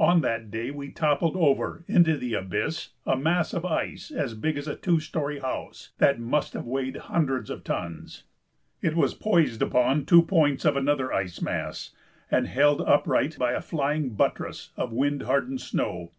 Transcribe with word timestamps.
On 0.00 0.20
that 0.22 0.50
day 0.50 0.72
we 0.72 0.90
toppled 0.90 1.36
over 1.36 1.84
into 1.86 2.16
the 2.18 2.34
abyss 2.34 2.88
a 3.06 3.16
mass 3.16 3.54
of 3.54 3.64
ice, 3.64 4.10
as 4.10 4.34
big 4.34 4.56
as 4.58 4.66
a 4.66 4.74
two 4.74 4.98
story 4.98 5.38
house, 5.38 5.92
that 5.98 6.18
must 6.18 6.54
have 6.54 6.66
weighed 6.66 6.96
hundreds 6.96 7.50
of 7.50 7.62
tons. 7.62 8.24
It 8.82 8.96
was 8.96 9.14
poised 9.14 9.62
upon 9.62 10.06
two 10.06 10.22
points 10.24 10.64
of 10.64 10.76
another 10.76 11.12
ice 11.12 11.40
mass 11.40 11.94
and 12.32 12.48
held 12.48 12.80
upright 12.80 13.38
by 13.38 13.52
a 13.52 13.60
flying 13.62 14.10
buttress 14.16 14.72
of 14.76 14.92
wind 14.92 15.22
hardened 15.22 15.60
snow. 15.60 16.10